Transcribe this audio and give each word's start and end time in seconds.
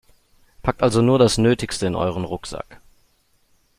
Packt 0.63 0.81
also 0.81 1.03
nur 1.03 1.19
das 1.19 1.37
Nötigste 1.37 1.85
in 1.85 1.93
euren 1.93 2.23
Rucksack. 2.23 2.81